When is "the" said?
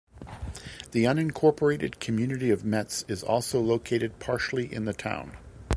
0.93-1.03, 4.85-4.93